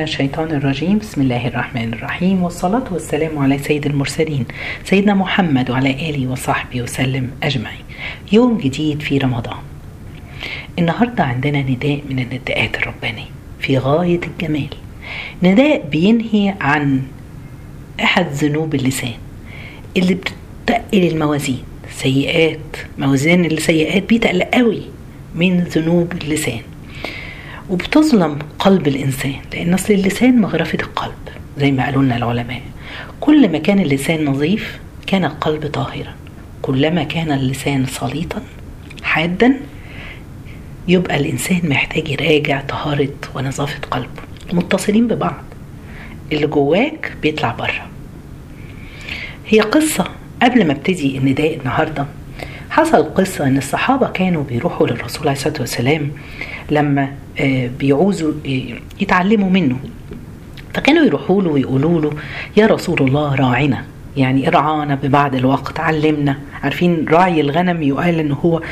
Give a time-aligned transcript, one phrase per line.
[0.00, 0.98] من الشيطان الرجيم.
[0.98, 2.42] بسم الله الرحمن الرحيم.
[2.42, 4.44] والصلاة والسلام على سيد المرسلين
[4.84, 7.84] سيدنا محمد وعلى آله وصحبه وسلم أجمعين.
[8.32, 9.56] يوم جديد في رمضان.
[10.78, 13.28] النهاردة عندنا نداء من النداءات الربانية
[13.60, 14.68] في غاية الجمال.
[15.42, 17.02] نداء بينهي عن
[18.02, 19.18] أحد ذنوب اللسان
[19.96, 24.82] اللي بتقل الموازين سيئات موازين السيئات بيتقل قوي
[25.34, 26.60] من ذنوب اللسان.
[27.70, 31.14] وبتظلم قلب الإنسان لأن أصل اللسان مغرفة القلب
[31.58, 32.62] زي ما قالوا لنا العلماء.
[33.20, 36.14] كل ما كان اللسان نظيف كان القلب طاهرا.
[36.62, 38.42] كلما كان اللسان سليطا
[39.02, 39.60] حادا
[40.88, 44.22] يبقى الإنسان محتاج يراجع طهارة ونظافة قلبه.
[44.52, 45.42] متصلين ببعض.
[46.32, 47.86] اللي جواك بيطلع بره.
[49.46, 50.04] هي قصة.
[50.42, 52.06] قبل ما ابتدي النداء النهارده
[52.70, 56.10] حصل قصة إن الصحابة كانوا بيروحوا للرسول عليه الصلاة والسلام
[56.70, 57.08] لما
[57.78, 58.32] بيعوزوا
[59.00, 59.76] يتعلموا منه.
[60.74, 62.12] فكانوا يروحوا له ويقولوا له
[62.56, 63.84] يا رسول الله راعنا.
[64.16, 66.38] يعني ارعانا ببعض الوقت علمنا.
[66.62, 68.62] عارفين راعي الغنم يقال إن هو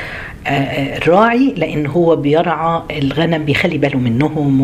[1.07, 4.61] راعي لأن هو بيرعى الغنم بيخلي باله منهم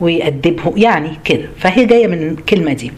[0.00, 1.48] ويأدبهم يعني كده.
[1.58, 2.92] فهي جاية من الكلمة دي.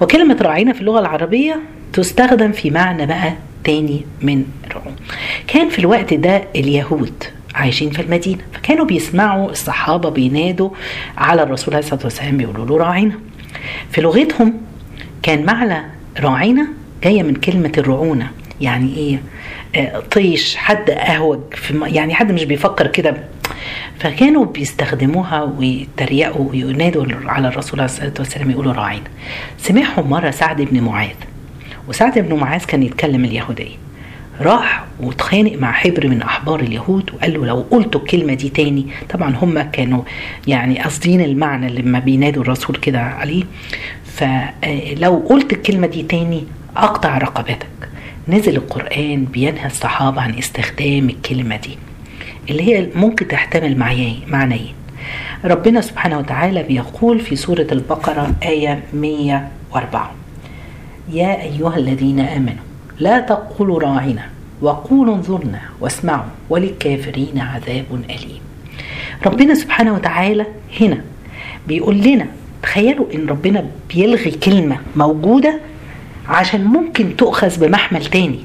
[0.00, 1.60] وكلمة راعينا في اللغة العربية
[1.92, 3.32] تستخدم في معنى بقى
[3.64, 4.96] تاني من رعوم
[5.46, 7.24] كان في الوقت ده اليهود
[7.56, 8.40] عايشين في المدينة.
[8.52, 10.70] فكانوا بيسمعوا الصحابة بينادوا
[11.18, 13.14] على الرسول عليه الصلاة والسلام بيقولوا له راعينا.
[13.90, 14.54] في لغتهم
[15.22, 15.82] كان معنى
[16.20, 16.66] راعينا
[17.04, 18.30] جاية من كلمة الرعونة.
[18.60, 19.20] يعني إيه؟
[19.82, 23.16] آه طيش حد أهوج في يعني حد مش بيفكر كده.
[23.98, 29.04] فكانوا بيستخدموها ويتريقوا وينادوا على الرسول عليه الصلاة والسلام يقولوا راعينا.
[29.58, 31.16] سمعهم مرة سعد بن معاذ.
[31.88, 33.85] وسعد بن معاذ كان يتكلم اليهودية.
[34.40, 38.86] راح واتخانق مع حبر من أحبار اليهود وقال له لو قلت الكلمة دي تاني.
[39.10, 40.02] طبعا هم كانوا
[40.46, 43.44] يعني قاصدين المعنى لما بينادوا الرسول كده عليه.
[44.04, 46.44] فلو قلت الكلمة دي تاني
[46.76, 47.66] أقطع رقبتك.
[48.28, 51.78] نزل القرآن بينهى الصحابة عن استخدام الكلمة دي
[52.50, 53.78] اللي هي ممكن تحتمل
[54.28, 54.74] معنيين
[55.44, 60.10] ربنا سبحانه وتعالى بيقول في سورة البقرة آية 104
[61.12, 62.65] يا أيها الذين آمنوا
[63.00, 64.28] لا تقولوا راعنا
[64.62, 68.40] وقولوا انظرنا واسمعوا وللكافرين عذاب أليم.
[69.26, 70.46] ربنا سبحانه وتعالى
[70.80, 71.00] هنا
[71.68, 72.26] بيقول لنا
[72.62, 75.60] تخيلوا إن ربنا بيلغي كلمة موجودة
[76.28, 78.38] عشان ممكن تؤخذ بمحمل تاني.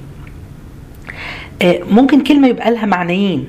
[1.91, 3.47] ممكن كلمة يبقى لها معنيين.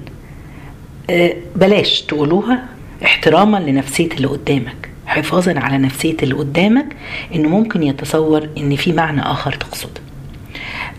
[1.56, 2.64] بلاش تقولوها
[3.04, 6.86] احتراما لنفسية اللي قدامك حفاظا على نفسية اللي قدامك
[7.34, 10.00] إنه ممكن يتصور إن في معنى آخر تقصده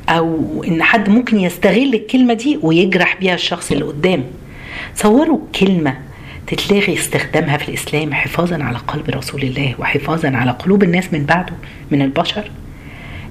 [0.09, 4.23] أو إن حد ممكن يستغل الكلمة دي ويجرح بيها الشخص اللي قدامه
[4.95, 5.97] صوروا كلمة
[6.47, 11.53] تتلغي استخدامها في الإسلام حفاظا على قلب رسول الله وحفاظا على قلوب الناس من بعده
[11.91, 12.51] من البشر؟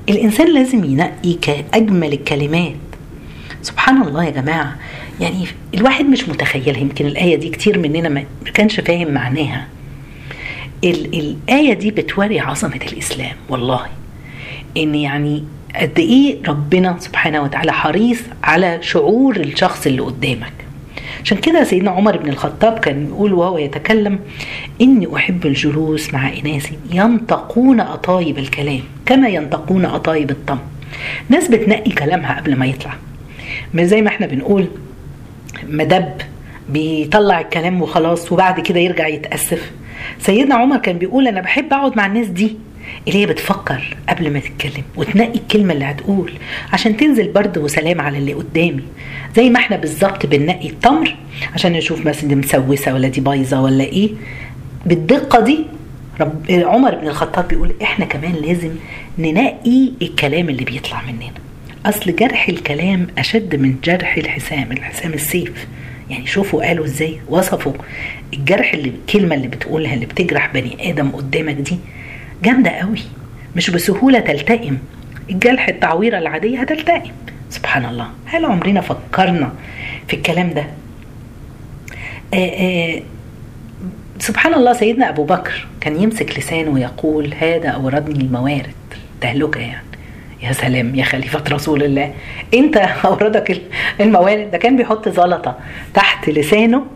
[0.09, 2.75] الإنسان لازم ينقي كاجمل الكلمات.
[3.62, 4.77] سبحان الله يا جماعة.
[5.21, 8.25] يعني الواحد مش متخيلها يمكن الآية دي كتير مننا ما
[8.55, 9.66] كانش فاهم معناها.
[10.84, 13.87] الآية دي بتوري عظمة الإسلام والله.
[14.77, 15.44] إن يعني
[15.81, 20.53] قد إيه ربنا سبحانه وتعالى حريص على شعور الشخص اللي قدامك.
[21.25, 24.19] عشان كده سيدنا عمر بن الخطاب كان يقول وهو يتكلم
[24.81, 30.59] إني أحب الجلوس مع إناس ينطقون أطايب الكلام كما ينطقون أطايب الطم.
[31.28, 32.94] ناس بتنقي كلامها قبل ما يطلع.
[33.75, 34.66] مش زي ما إحنا بنقول
[35.69, 36.12] مدب
[36.69, 39.72] بيطلع الكلام وخلاص وبعد كده يرجع يتأسف.
[40.21, 42.56] سيدنا عمر كان بيقول أنا بحب أقعد مع الناس دي.
[43.09, 46.33] اللي هي بتفكر قبل ما تتكلم وتنقي الكلمة اللي هتقول
[46.73, 48.83] عشان تنزل برد وسلام على اللي قدامي.
[49.37, 51.17] زي ما إحنا بالظبط بننقي التمر
[51.55, 54.11] عشان نشوف مثلا دي مسوسة ولا دي بايظة ولا إيه.
[54.87, 55.59] بالدقة دي
[56.21, 58.71] رب عمر بن الخطاب بيقول إحنا كمان لازم
[59.19, 61.33] ننقي الكلام اللي بيطلع مننا.
[61.87, 65.67] أصل جرح الكلام أشد من جرح الحسام الحسام السيف.
[66.11, 67.73] يعني شوفوا قالوا إزاي وصفوا
[68.35, 71.79] الجرح اللي الكلمة اللي بتقولها اللي بتجرح بني آدم قدامك دي
[72.43, 72.99] جامدة قوي.
[73.56, 74.79] مش بسهولة تلتئم.
[75.31, 77.12] الجرح التعويرة العادية هتلتئم.
[77.50, 78.09] سبحان الله.
[78.25, 79.53] هل عمرنا فكرنا
[80.09, 80.65] في الكلام ده؟
[82.35, 83.03] آآ آآ
[84.19, 88.73] سبحان الله سيدنا أبو بكر كان يمسك لسانه ويقول هذا أوردني الموارد.
[89.21, 89.83] تهلكة يعني.
[90.43, 92.12] يا سلام يا خليفة رسول الله.
[92.55, 93.62] أنت أوردك
[94.00, 94.50] الموارد.
[94.50, 95.59] ده كان بيحط زلطة
[95.95, 96.87] تحت لسانه.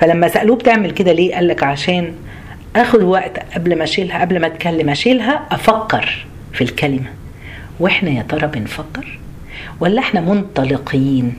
[0.00, 2.12] فلما سألوه بتعمل كده ليه؟ قال لك عشان
[2.76, 7.06] اخد وقت قبل ما أشيلها قبل ما أتكلم أشيلها أفكر في الكلمة.
[7.80, 9.18] وإحنا يا ترى بنفكر؟
[9.80, 11.38] ولا إحنا منطلقين؟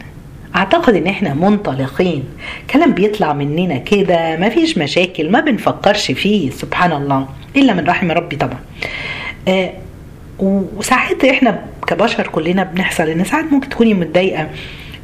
[0.56, 2.24] أعتقد إن إحنا منطلقين.
[2.70, 8.36] كلام بيطلع مننا كده مفيش مشاكل ما بنفكرش فيه سبحان الله إلا من رحم ربي
[8.36, 8.60] طبعا.
[9.48, 9.74] آه
[10.40, 14.48] وساعات إحنا كبشر كلنا بنحصل إن ساعات ممكن تكوني متضايقة.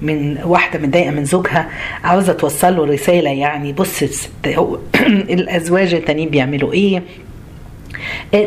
[0.01, 1.69] من واحدة متضايقة من زوجها
[2.03, 4.03] عاوزة توصل له رسالة يعني بص
[5.29, 7.03] الأزواج التانيين بيعملوا إيه؟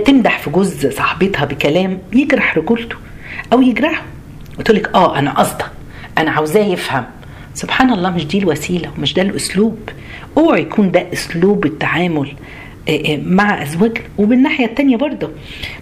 [0.05, 2.97] تمدح في جوز صاحبتها بكلام يجرح رجولته
[3.53, 4.03] أو يجرحه.
[4.59, 5.67] وتقول لك آه أنا قصده
[6.19, 7.05] أنا عاوزاه يفهم.
[7.55, 9.79] سبحان الله مش دي الوسيلة ومش ده الأسلوب.
[10.39, 12.33] اوعى يكون ده أسلوب التعامل.
[13.27, 15.31] مع ازواجنا وبالناحية التانية برضه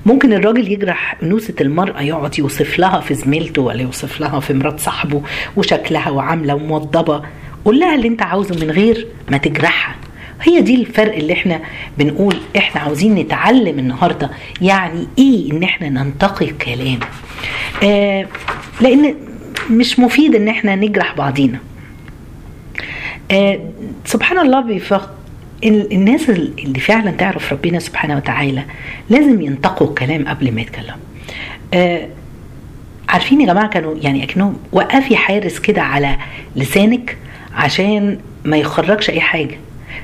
[0.07, 4.81] ممكن الراجل يجرح انوثه المرأة يقعد يوصف لها في زميلته ولا يوصف لها في مرات
[4.81, 5.23] صاحبه
[5.57, 7.23] وشكلها وعاملة وموضبة.
[7.65, 9.95] قول لها اللي انت عاوزه من غير ما تجرحها.
[10.43, 11.61] هي دي الفرق اللي إحنا
[11.99, 14.31] بنقول إحنا عاوزين نتعلم النهارده.
[14.63, 16.99] يعني إيه ان إحنا ننتقي الكلام؟
[17.85, 18.27] آه
[18.81, 19.15] لأن
[19.71, 21.59] مش مفيد ان إحنا نجرح بعضينا.
[23.31, 23.61] آه
[24.05, 25.11] سبحان الله بيفق
[25.65, 28.63] الناس اللي فعلا تعرف ربنا سبحانه وتعالى
[29.11, 30.97] لازم ينتقوا الكلام قبل ما يتكلموا
[31.75, 32.09] آه
[33.09, 36.17] عارفين يا جماعة كانوا يعني أكنهم وقفي حارس كده على
[36.57, 37.17] لسانك
[37.55, 39.57] عشان ما يخرجش أي حاجة.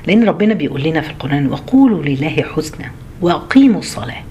[0.07, 4.23] لأن ربنا بيقول لنا في القرآن وقولوا لله حسنى وأقيموا الصلاة.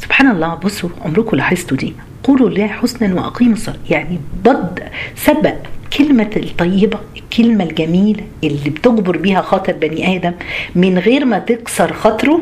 [0.00, 1.92] سبحان الله بصوا عمركم لاحظتوا دي؟
[2.22, 3.78] قولوا لله حسنا وأقيموا الصلاة.
[3.90, 4.82] يعني ضد
[5.16, 5.54] سبق
[5.98, 10.32] كلمة الطيبة الكلمة الجميلة اللي بتجبر بيها خاطر بني آدم
[10.74, 12.40] من غير ما تكسر خاطره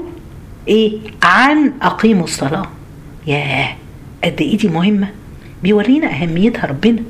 [0.68, 2.66] إيه؟ عن أقيموا الصلاة.
[3.26, 3.68] ياه
[4.24, 5.08] قد إيه دي مهمة؟
[5.62, 7.02] بيورينا أهميتها ربنا.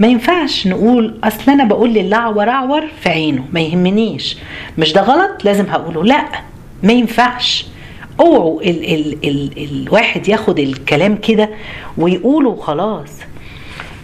[0.00, 4.36] ما ينفعش نقول أصل أنا بقول للعور أعور في عينه ما يهمنيش.
[4.78, 6.04] مش ده غلط؟ لازم هقوله.
[6.04, 6.24] لا
[6.82, 7.66] ما ينفعش.
[8.20, 9.50] اوعوا ال ال ال
[9.82, 11.50] الواحد ياخد الكلام كده
[11.98, 13.10] ويقوله خلاص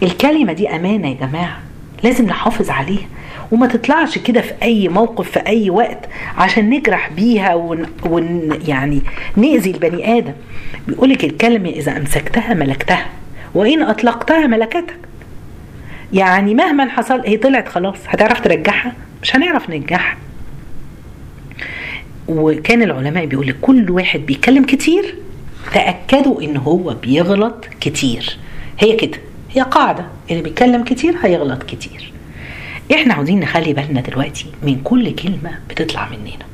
[0.03, 1.61] الكلمة دي أمانة يا جماعة.
[2.02, 3.06] لازم نحافظ عليها.
[3.52, 9.00] وما تطلعش كده في أي موقف في أي وقت عشان نجرح بيها ون, ون يعني
[9.37, 10.32] نأذي البني آدم.
[10.88, 13.06] بيقولك الكلمة إذا أمسكتها ملكتها
[13.55, 14.97] وإن أطلقتها ملكتك.
[16.12, 18.93] يعني مهما حصل هي طلعت خلاص هتعرف ترجعها؟
[19.23, 20.17] مش هنعرف نرجعها.
[22.29, 25.14] وكان العلماء بيقول كل واحد بيتكلم كتير
[25.75, 28.37] تأكدوا إن هو بيغلط كتير.
[28.79, 29.19] هي كده.
[29.52, 30.06] هي قاعدة.
[30.31, 32.12] اللي بيتكلم كتير هيغلط كتير.
[32.94, 36.47] إحنا عاوزين نخلي بالنا دلوقتي من كل كلمة بتطلع مننا.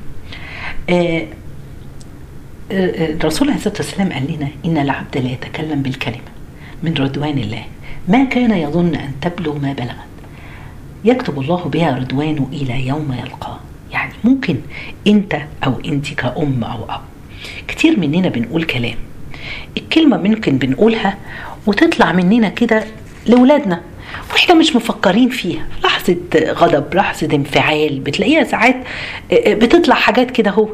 [0.91, 1.27] آه
[2.71, 6.33] الرسول عليه الصلاة والسلام قال لنا إن العبد لا يتكلم بالكلمة
[6.83, 7.65] من رضوان الله.
[8.09, 10.07] ما كان يظن أن تبلغ ما بلغت.
[11.05, 13.61] يكتب الله بها رضوانه إلى يوم يلقاه.
[13.93, 14.57] يعني ممكن
[15.07, 17.01] أنت أو أنت كأم أو أب.
[17.69, 18.97] كتير مننا بنقول كلام.
[19.77, 21.19] الكلمة ممكن بنقولها
[21.67, 22.85] وتطلع مننا كده
[23.27, 23.81] لولادنا
[24.33, 25.67] وإحنا مش مفكرين فيها.
[25.85, 28.77] لحظة غضب لحظة انفعال بتلاقيها ساعات
[29.33, 30.69] بتطلع حاجات كده أهو.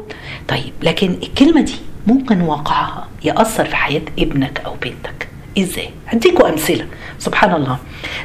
[0.47, 1.75] طيب لكن الكلمة دي
[2.07, 5.27] ممكن واقعها يأثر في حياة ابنك أو بنتك.
[5.59, 6.85] إزاي؟ هديكوا أمثلة.
[7.19, 7.77] سبحان الله.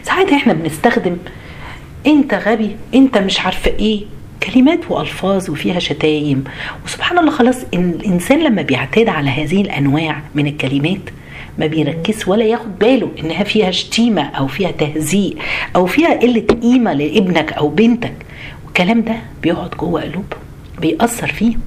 [0.03, 1.17] ساعات إحنا بنستخدم
[2.07, 4.05] أنت غبي أنت مش عارفة إيه
[4.43, 6.45] كلمات وألفاظ وفيها شتايم.
[6.87, 11.01] وسبحان الله خلاص إن الإنسان لما بيعتاد على هذه الأنواع من الكلمات
[11.59, 15.37] ما بيركز ولا ياخد باله إنها فيها شتيمة أو فيها تهزيء
[15.77, 18.15] أو فيها قلة قيمة لابنك أو بنتك.
[18.65, 20.41] والكلام ده بيقعد جوه قلوبهم
[20.81, 21.61] بيأثر فيهم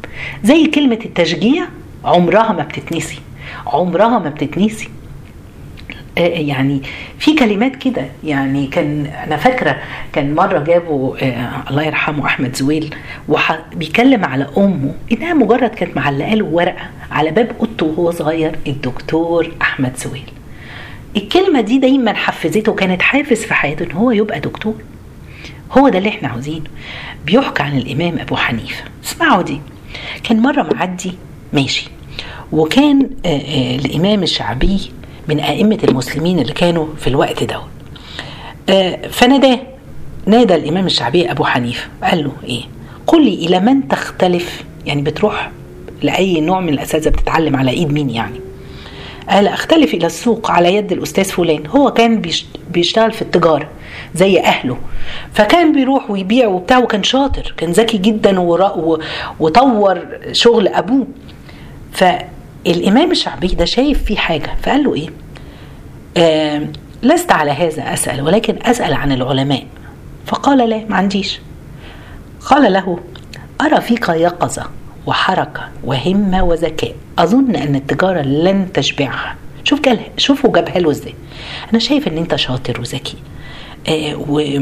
[0.44, 1.64] زي كلمة التشجيع
[2.06, 3.20] عمرها ما بتتنسي
[3.68, 4.90] عمرها ما بتتنسي.
[6.18, 6.82] يعني
[7.20, 8.06] في كلمات كده.
[8.24, 9.78] يعني كان أنا فاكرة
[10.14, 12.96] كان مرة جابوا آه الله يرحمه أحمد زويل
[13.30, 19.52] وبيتكلم على أمه إنها مجرد كانت معلقة له ورقة على باب أوضته وهو صغير الدكتور
[19.62, 20.32] أحمد زويل.
[21.18, 24.76] الكلمة دي دايما حفزته كانت حافز في حياته إن هو يبقى دكتور.
[25.72, 26.66] هو ده اللي إحنا عاوزينه.
[27.26, 28.84] بيحكى عن الإمام أبو حنيفة.
[29.04, 29.62] اسمعوا دي.
[30.24, 31.12] كان مرة معدي
[31.54, 31.88] ماشي
[32.52, 34.92] وكان آه آه الإمام الشعبي
[35.28, 37.62] من أئمة المسلمين اللي كانوا في الوقت ده.
[38.70, 39.60] آه فناداه
[40.26, 42.62] نادى الإمام الشعبي أبو حنيفة قال له إيه؟
[43.08, 45.52] قل لي إلى من تختلف؟ يعني بتروح
[46.04, 48.40] لأي نوع من الأساتذة بتتعلم على إيد مين يعني؟
[49.30, 52.22] قال أختلف إلى السوق على يد الأستاذ فلان هو كان
[52.72, 53.70] بيشتغل في التجارة
[54.16, 54.78] زي أهله
[55.34, 58.40] فكان بيروح ويبيع وبتاع وكان شاطر كان ذكي جدا
[59.40, 60.00] وطور
[60.32, 61.08] شغل أبوه.
[61.92, 62.04] ف
[62.68, 65.10] الإمام الشعبي ده شايف فيه حاجة فقال له إيه؟
[66.18, 66.68] آه
[67.04, 69.66] لست على هذا أسأل ولكن أسأل عن العلماء.
[70.26, 71.40] فقال لا ما عنديش.
[72.46, 73.00] قال له
[73.62, 74.64] أرى فيك يقظة
[75.08, 76.96] وحركة وهمة وذكاء.
[77.20, 79.36] أظن أن التجارة لن تشبعها.
[79.64, 81.14] شوف قال شوفوا جابها له إزاي.
[81.72, 83.18] أنا شايف أن أنت شاطر وذكي.
[83.90, 84.60] آه و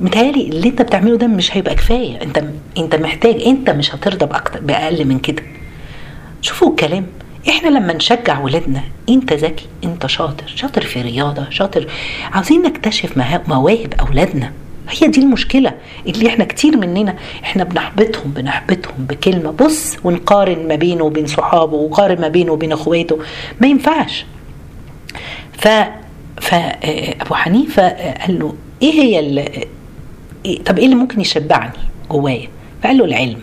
[0.00, 2.22] متهيألي اللي أنت بتعمله ده مش هيبقى كفاية.
[2.22, 2.44] انت
[2.78, 4.26] أنت محتاج أنت مش هترضى
[4.60, 5.42] بأقل من كده.
[6.42, 7.06] شوفوا الكلام.
[7.48, 11.86] إحنا لما نشجع ولادنا أنت ذكي أنت شاطر شاطر في رياضة شاطر.
[12.32, 14.52] عاوزين نكتشف مواهب أولادنا.
[14.88, 15.74] هي دي المشكلة
[16.06, 19.50] اللي إحنا كتير مننا إحنا بنحبطهم بنحبطهم بكلمة.
[19.50, 23.18] بص ونقارن ما بينه وبين صحابه وقارن ما بينه وبين أخواته.
[23.60, 24.24] ما ينفعش.
[25.52, 25.68] ف
[26.40, 29.18] فابو حنيفة قال له إيه هي
[30.46, 31.72] إيه طب إيه اللي ممكن يشبعني
[32.10, 32.48] جوايا؟
[32.82, 33.42] فقال له العلم.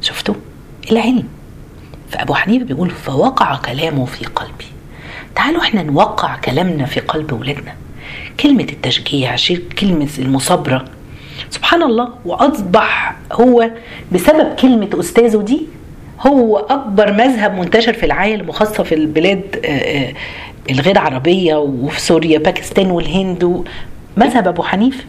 [0.00, 0.34] شفتوا؟
[0.92, 1.28] العلم.
[2.10, 4.64] فأبو حنيفة بيقول فوقع كلامه في قلبي.
[5.36, 7.74] تعالوا إحنا نوقع كلامنا في قلب ولادنا.
[8.40, 9.36] كلمة التشجيع
[9.78, 10.84] كلمة المصابرة.
[11.50, 13.70] سبحان الله وأصبح هو
[14.12, 15.60] بسبب كلمة أستاذه دي
[16.26, 19.42] هو أكبر مذهب منتشر في العالم وخاصة في البلاد
[20.70, 23.64] الغير عربية وفي سوريا باكستان والهند
[24.16, 25.04] مذهب أبو حنيفة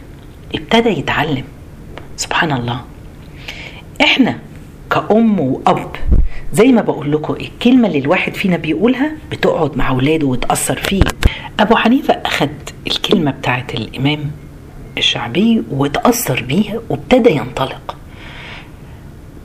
[0.54, 1.44] ابتدى يتعلم.
[2.16, 2.80] سبحان الله.
[4.02, 4.38] إحنا
[4.90, 5.90] كأم وأب
[6.52, 11.02] زي ما بقول لكم الكلمة اللي الواحد فينا بيقولها بتقعد مع أولاده وتأثر فيه.
[11.60, 12.48] أبو حنيفة أخد
[12.86, 14.30] الكلمة بتاعت الإمام
[14.98, 17.96] الشعبي وتأثر بيها وابتدى ينطلق.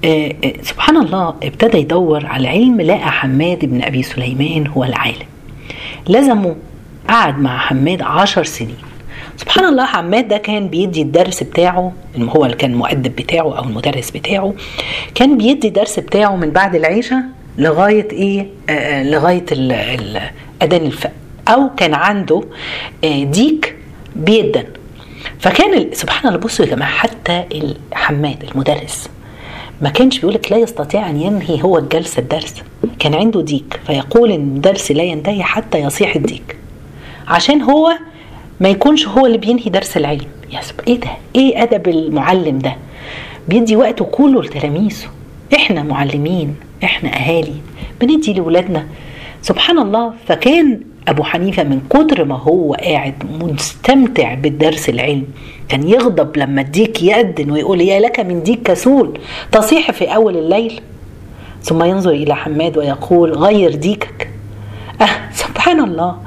[0.06, 5.28] آه سبحان الله ابتدى يدور على العلم لقى حماد بن أبي سليمان هو العالم.
[6.10, 6.56] لزمه
[7.10, 8.78] قعد مع حماد عشر سنين.
[9.38, 14.12] سبحان الله حماد ده كان بيدي الدرس بتاعه هو اللي كان المؤدب بتاعه أو المدرس
[14.12, 14.54] بتاعه
[15.16, 17.22] كان بيدي الدرس بتاعه من بعد العشاء
[17.58, 19.46] لغاية إيه؟ آه لغاية
[20.62, 21.12] أذان الفجر
[21.48, 22.44] أو كان عنده
[23.04, 23.76] آه ديك
[24.16, 24.64] بيدن.
[25.40, 29.10] فكان سبحان الله بصوا يا جماعة حتى الحماد المدرس
[29.82, 32.56] ما كانش بيقولك لا يستطيع أن ينهي هو الجلسه الدرس.
[33.00, 36.56] كان عنده ديك فيقول إن الدرس لا ينتهي حتى يصيح الديك.
[37.28, 37.92] عشان هو
[38.60, 40.28] ما يكونش هو اللي بينهي درس العلم.
[40.52, 42.76] يا إيه ده؟ إيه أدب المعلم ده؟
[43.50, 45.08] بيدي وقته كله لتلاميذه.
[45.56, 47.56] إحنا معلمين إحنا أهالي.
[48.02, 48.88] بندي لاولادنا
[49.42, 55.28] سبحان الله فكان أبو حنيفة من كتر ما هو قاعد مستمتع بالدرس العلم
[55.70, 59.20] كان يغضب لما الديك يأذن ويقول يا لك من ديك كسول.
[59.52, 60.82] تصيح في أول الليل.
[61.64, 64.30] ثم ينظر إلى حماد ويقول غير ديكك.
[65.02, 66.18] أه سبحان الله.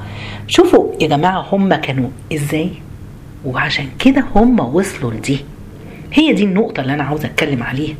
[0.50, 2.70] شوفوا يا جماعة هم كانوا إزاي؟
[3.44, 5.38] وعشان كده هم وصلوا لدي.
[6.12, 7.94] هي دي النقطة اللي أنا عاوزة أتكلم عليها.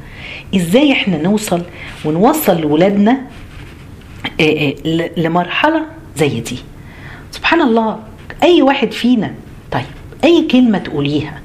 [0.57, 1.63] إزاي إحنا نوصل
[2.05, 3.21] ونوصل لولادنا
[5.17, 6.59] لمرحلة زي دي؟
[7.31, 7.99] سبحان الله
[8.43, 9.35] أي واحد فينا
[9.73, 9.85] طيب
[10.25, 11.41] أي كلمة تقوليها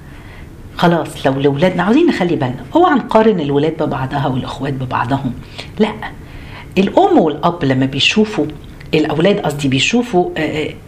[0.78, 5.34] خلاص لو لولادنا عاوزين نخلي بالنا اوعى نقارن الولاد ببعضها والإخوات ببعضهم؟
[5.80, 5.94] لأ
[6.78, 8.46] الأم والأب لما بيشوفوا
[8.96, 10.30] الأولاد قصدي بيشوفوا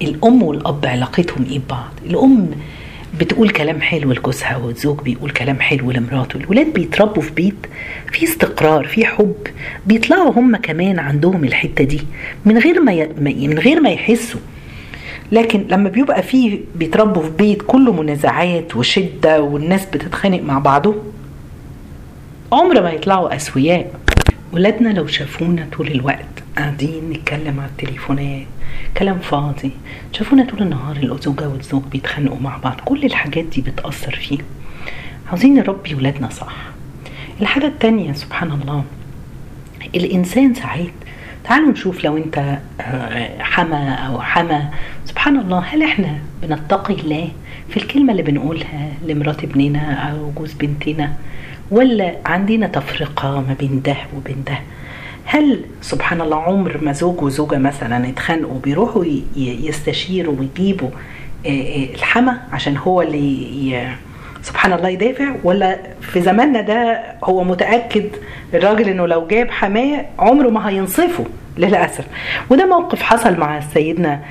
[0.01, 2.49] الأم والأب علاقتهم إيه ببعض؟ الأم
[3.19, 7.55] بتقول كلام حلو لجوزها والزوج بيقول كلام حلو لمراته الولاد بيتربوا في بيت
[8.11, 9.35] في استقرار في حب
[9.85, 12.01] بيطلعوا هم كمان عندهم الحتة دي
[12.45, 13.09] من غير ما ي...
[13.19, 14.39] من غير ما يحسوا.
[15.31, 20.95] لكن لما بيبقى فيه بيتربوا في بيت كله منازعات وشدة والناس بتتخانق مع بعضهم
[22.51, 23.91] عمر ما يطلعوا أسوياء.
[24.51, 26.25] ولادنا لو شافونا طول الوقت
[26.57, 28.45] قاعدين نتكلم على التليفونات
[28.97, 29.71] كلام فاضي
[30.13, 34.37] شافونا طول النهار الزوجة والزوج بيتخانقوا مع بعض كل الحاجات دي بتأثر فيه.
[35.29, 36.55] عاوزين نربي ولادنا صح.
[37.41, 38.83] الحاجة التانية سبحان الله
[39.95, 40.91] الإنسان ساعات
[41.43, 42.57] تعالوا نشوف لو أنت
[43.39, 44.69] حما أو حما.
[45.05, 47.29] سبحان الله هل إحنا بنتقي الله
[47.69, 51.13] في الكلمة اللي بنقولها لمرات ابننا أو جوز بنتنا؟
[51.71, 54.59] ولا عندنا تفرقة ما بين ده وبين ده؟
[55.25, 59.05] هل سبحان الله عمر ما زوج وزوجة مثلا اتخانقوا بيروحوا
[59.35, 60.89] يستشيروا ويجيبوا
[61.45, 63.87] الحما عشان هو اللي
[64.41, 68.05] سبحان الله يدافع؟ ولا في زماننا ده هو متأكد
[68.53, 71.25] الراجل إنه لو جاب حماية عمره ما هينصفه
[71.57, 72.05] للأسف؟
[72.49, 74.21] وده موقف حصل مع سيدنا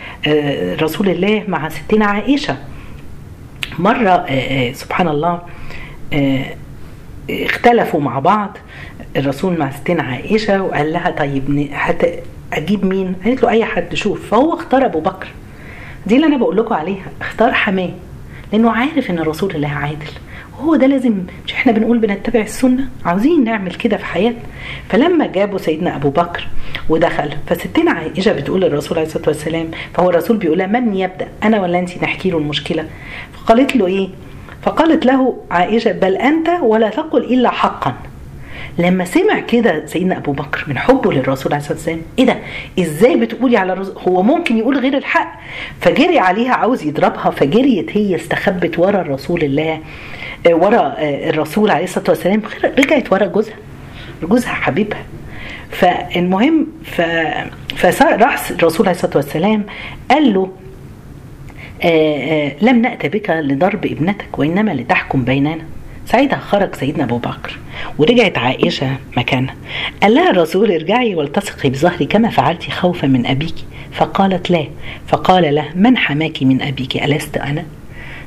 [0.81, 2.57] رسول الله مع ستنا عائشة.
[3.79, 4.27] مرة
[4.73, 5.41] سبحان الله
[7.31, 8.59] اختلفوا مع بعض.
[9.17, 12.03] الرسول مع ستنا عائشة وقال لها طيب هت
[12.53, 14.31] أجيب مين؟ قالت له أي حد شوف.
[14.31, 15.27] فهو اختار أبو بكر.
[16.07, 17.07] دي اللي أنا بقول لكم عليها.
[17.21, 17.91] اختار حماة.
[18.53, 20.07] لأنه عارف إن رسول الله عادل.
[20.59, 21.15] وهو ده لازم
[21.47, 24.43] مش إحنا بنقول بنتبع السنة؟ عاوزين نعمل كده في حياتنا.
[24.89, 26.49] فلما جابوا سيدنا أبو بكر
[26.89, 31.61] ودخل فستنا عائشة بتقول للرسول عليه الصلاة والسلام فهو الرسول بيقول لها من يبدأ أنا
[31.61, 32.87] ولا أنت نحكي له المشكلة؟
[33.33, 34.09] فقالت له إيه؟
[34.67, 37.95] فقالت له عائشة بل أنت ولا تقل إلا حقا.
[38.79, 42.37] لما سمع كده سيدنا أبو بكر من حبه للرسول عليه الصلاة والسلام إيه ده؟
[42.79, 45.41] إزاي بتقولي على الرسول؟ هو ممكن يقول غير الحق؟
[45.81, 49.81] فجري عليها عاوز يضربها فجريت هي استخبت ورا الرسول الله
[50.47, 52.43] آه، ورا آه، الرسول عليه الصلاة والسلام
[52.79, 53.57] رجعت ورا جوزها
[54.23, 55.03] جوزها حبيبها.
[55.71, 57.01] فالمهم ف...
[57.77, 59.65] فراح الرسول عليه الصلاة والسلام
[60.11, 60.51] قال له
[62.63, 65.65] لم نأت بك لضرب ابنتك وإنما لتحكم بيننا.
[66.07, 67.59] ساعتها خرج سيدنا أبو بكر
[67.99, 69.55] ورجعت عائشة مكانها
[70.03, 73.55] قال لها الرسول ارجعي والتصقي بظهري كما فعلت خوفا من أبيك.
[73.93, 74.67] فقالت لا.
[75.07, 77.65] فقال له من حماك من أبيك؟ ألست أنا؟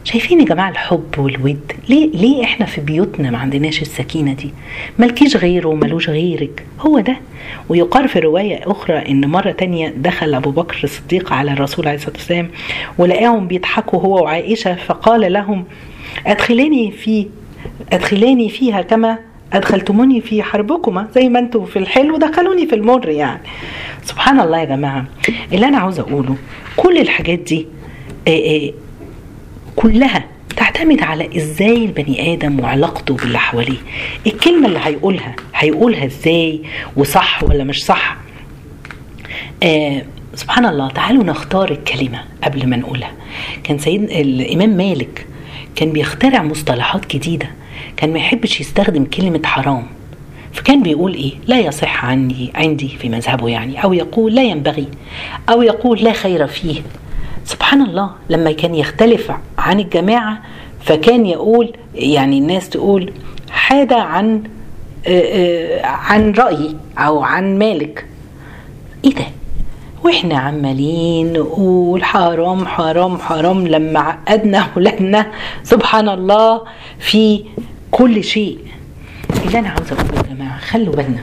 [0.03, 4.53] شايفين يا جماعة الحب والود؟ ليه ليه إحنا في بيوتنا ما عندناش السكينة دي؟
[4.99, 6.63] مالكيش غيره ومالوش غيرك.
[6.79, 7.17] هو ده.
[7.69, 12.13] ويقال في رواية أخرى إن مرة تانية دخل أبو بكر الصديق على الرسول عليه الصلاة
[12.13, 12.49] والسلام
[12.97, 15.65] ولقاهم بيضحكوا هو وعائشة فقال لهم
[16.27, 17.27] ادخليني في
[17.93, 19.17] أدخلاني فيها كما
[19.53, 23.41] أدخلتموني في حربكما زي ما أنتم في الحلو دخلوني في المر يعني.
[24.03, 25.05] سبحان الله يا جماعة.
[25.53, 26.35] اللي أنا عاوزه أقوله
[26.77, 27.67] كل الحاجات دي
[29.75, 30.25] كلها
[30.57, 33.77] تعتمد على إزاي البني آدم وعلاقته باللي حواليه.
[34.27, 36.61] الكلمة اللي هيقولها هيقولها إزاي
[36.95, 38.17] وصح ولا مش صح؟
[39.63, 40.01] آه
[40.35, 43.11] سبحان الله تعالوا نختار الكلمة قبل ما نقولها.
[43.63, 45.25] كان سيد الإمام مالك
[45.75, 47.49] كان بيخترع مصطلحات جديدة.
[47.97, 49.87] كان ما يحبش يستخدم كلمة حرام.
[50.53, 53.83] فكان بيقول إيه؟ لا يصح عني عندي في مذهبه يعني.
[53.83, 54.87] أو يقول لا ينبغي.
[55.49, 56.81] أو يقول لا خير فيه.
[57.49, 60.41] سبحان الله لما كان يختلف عن الجماعة
[60.81, 63.13] فكان يقول يعني الناس تقول
[63.51, 64.43] حاد عن
[65.07, 68.05] آه، آه، عن رأيي أو عن مالك
[69.05, 69.25] إيه ده؟
[70.03, 75.31] وإحنا عمالين نقول حرام حرام حرام لما عقدنا ولادنا
[75.63, 76.61] سبحان الله
[76.99, 77.43] في
[77.91, 78.57] كل شيء
[79.45, 81.21] اللي أنا عاوزه أقوله يا جماعة خلوا بالنا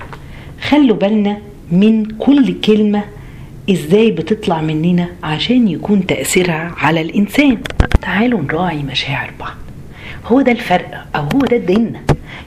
[0.68, 1.38] خلوا بالنا
[1.70, 3.04] من كل كلمة
[3.70, 7.58] إزاي بتطلع مننا عشان يكون تأثيرها على الإنسان؟
[8.02, 9.54] تعالوا نراعي مشاعر بعض.
[10.26, 12.00] هو ده الفرق أو هو ده ديننا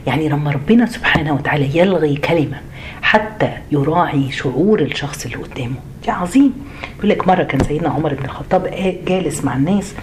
[0.07, 2.57] يعني لما ربنا سبحانه وتعالى يلغي كلمة
[3.01, 5.75] حتى يراعي شعور الشخص اللي قدامه.
[6.05, 6.53] دي عظيم.
[6.97, 8.73] يقول لك مرة كان سيدنا عمر بن الخطاب
[9.07, 9.93] جالس مع الناس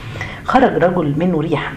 [0.44, 1.72] خرج رجل منه ريحا.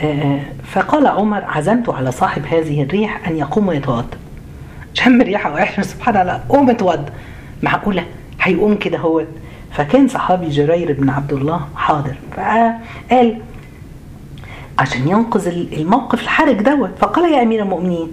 [0.00, 0.40] آه،
[0.72, 4.18] فقال عمر عزمت على صاحب هذه الريح أن يقوم ويتوضأ.
[4.94, 6.40] شم ريحة واحد سبحان الله.
[6.48, 7.12] قوم اتوضأ.
[7.62, 8.04] معقولة؟
[8.40, 9.24] هيقوم كده هو.
[9.72, 12.14] فكان صحابي جرير بن عبد الله حاضر.
[12.36, 13.38] فقال
[14.78, 16.90] عشان ينقذ الموقف الحرج دوت.
[16.98, 18.08] فقال يا أمير المؤمنين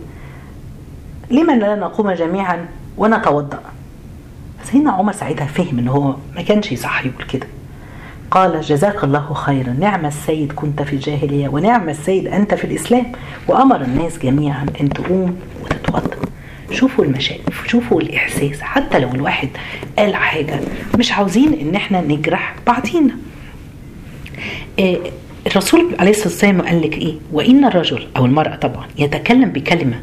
[1.32, 2.66] لمن لا نقوم جميعا
[2.98, 3.60] ونتوضأ؟
[4.64, 7.48] سيدنا عمر ساعتها فهم إن هو ما كانش يصح يقول كده.
[8.32, 9.76] قال جزاك الله خيرا.
[9.80, 13.06] نعم السيد كنت في الجاهلية ونعم السيد أنت في الإسلام
[13.48, 15.79] وأمر الناس جميعا أن تقوم وتتوضأ.
[16.72, 19.50] شوفوا المشاعر شوفوا الإحساس حتى لو الواحد
[19.98, 20.60] قال حاجة
[21.00, 23.16] مش عاوزين إن إحنا نجرح بعضينا.
[24.80, 24.98] آه
[25.48, 30.02] الرسول عليه الصلاة والسلام قال لك إيه؟ وإن الرجل أو المرأة طبعا يتكلم بكلمة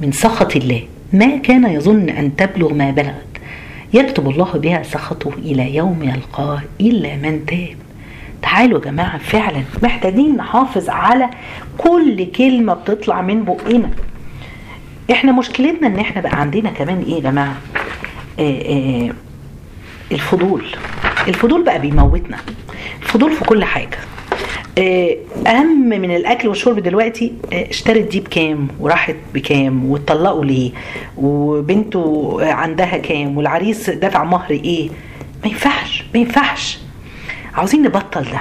[0.00, 3.24] من سخط الله ما كان يظن أن تبلغ ما بلغت.
[3.94, 7.76] يكتب الله بها سخطه إلى يوم يلقاه إلا من تاب.
[8.42, 11.30] تعالوا يا جماعة فعلا محتاجين نحافظ على
[11.78, 13.90] كل كلمة بتطلع من بقنا.
[15.10, 17.56] إحنا مشكلتنا ان إحنا بقى عندنا كمان إيه يا جماعة؟
[18.38, 19.10] آه آه
[20.12, 20.64] الفضول.
[21.28, 22.36] الفضول بقى بيموتنا.
[23.02, 23.98] الفضول في كل حاجة.
[24.78, 25.16] آه
[25.46, 30.70] أهم من الأكل والشرب دلوقتي اشترت دي بكام وراحت بكام؟ واتطلقوا ليه؟
[31.16, 34.88] وبنته عندها كام؟ والعريس دفع مهر إيه؟
[35.44, 36.78] ما ينفعش ما ينفعش.
[37.54, 38.40] عاوزين نبطل ده.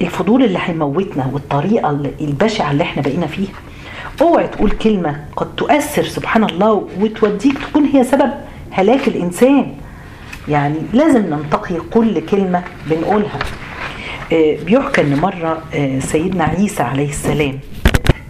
[0.00, 1.90] الفضول اللي هيموتنا والطريقة
[2.20, 3.52] البشعة اللي إحنا بقينا فيها.
[4.22, 8.30] اوعي تقول كلمة قد تؤثر سبحان الله وتوديك تكون هي سبب
[8.70, 9.74] هلاك الإنسان.
[10.48, 13.38] يعني لازم ننتقي كل كلمة بنقولها.
[14.66, 15.62] بيحكى إن مرة
[15.98, 17.58] سيدنا عيسى عليه السلام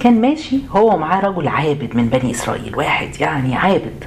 [0.00, 4.04] كان ماشي هو ومعاه رجل عابد من بني إسرائيل واحد يعني عابد.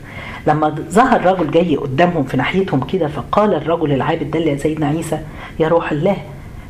[0.47, 5.19] لما ظهر رجل جاي قدامهم في ناحيتهم كده فقال الرجل العابد ده لسيدنا عيسى
[5.59, 6.17] يا روح الله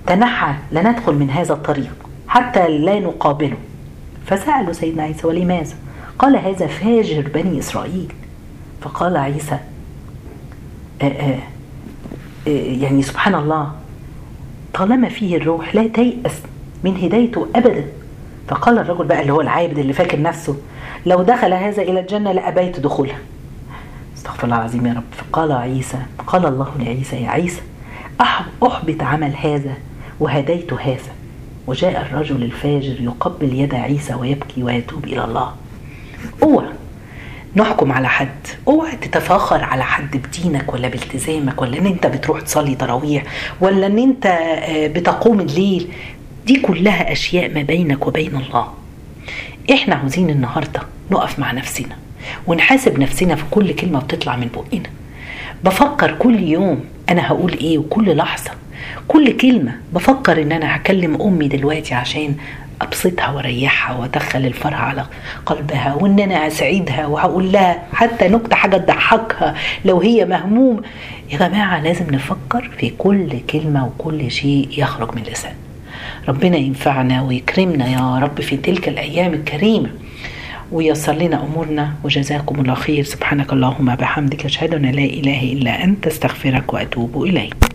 [0.07, 1.93] تنحى لا ندخل من هذا الطريق
[2.27, 3.57] حتى لا نقابله.
[4.27, 5.75] فسألوا سيدنا عيسى ولماذا؟
[6.19, 8.13] قال هذا فاجر بني إسرائيل.
[8.81, 9.59] فقال عيسى
[11.01, 11.39] آآ آآ
[12.53, 13.71] يعني سبحان الله
[14.73, 16.41] طالما فيه الروح لا تيأس
[16.83, 17.85] من هدايته أبدا.
[18.47, 20.55] فقال الرجل بقى اللي هو العابد اللي فاكر نفسه
[21.05, 23.19] لو دخل هذا إلى الجنة لأبيت دخولها
[24.17, 25.03] استغفر الله العظيم يا رب.
[25.11, 27.61] فقال عيسى قال الله لعيسى يا عيسى
[28.63, 29.73] أحبط عمل هذا
[30.19, 31.16] وهديت هذا.
[31.67, 35.53] وجاء الرجل الفاجر يقبل يد عيسى ويبكي ويتوب إلى الله.
[36.43, 36.67] اوعى.
[37.55, 38.47] نحكم على حد.
[38.67, 43.23] اوعى تتفاخر على حد بدينك ولا بالتزامك ولا إن أنت بتروح تصلي تراويح
[43.61, 45.87] ولا إن أنت آه، بتقوم الليل.
[46.45, 48.67] دي كلها أشياء ما بينك وبين الله.
[49.71, 51.95] إحنا عاوزين النهارده نقف مع نفسنا
[52.47, 54.89] ونحاسب نفسنا في كل كلمة بتطلع من بقنا.
[55.63, 58.51] بفكر كل يوم أنا هقول إيه وكل لحظة
[59.07, 62.35] كل كلمة بفكر إن أنا هكلم أمي دلوقتي عشان
[62.81, 65.05] أبسطها وأريحها وأدخل الفرح على
[65.45, 70.81] قلبها وإن أنا اسعدها وهقول لها حتى نكتة حاجة تضحكها لو هي مهموم.
[71.31, 75.53] يا جماعة لازم نفكر في كل كلمة وكل شيء يخرج من لسان
[76.27, 79.89] ربنا ينفعنا ويكرمنا يا رب في تلك الأيام الكريمة.
[80.71, 83.03] ويسر لنا أمورنا وجزاكم الله خير.
[83.03, 86.07] سبحانك اللهم بحمدك أشهد أن لا إله إلا أنت.
[86.07, 87.67] أستغفرك وأتوب إليك.